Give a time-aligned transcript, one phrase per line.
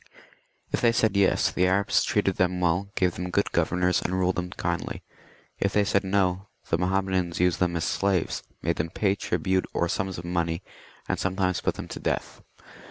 [0.71, 4.35] If they said Tes, the Arabs treated them well, gave them good governors, and ruled
[4.35, 5.03] them kindly.
[5.59, 9.87] If they said No, the Mahommedans used them as slaves, made them pay tribute, or
[9.87, 10.63] sums of money,
[11.07, 12.41] and sometimes put them to death.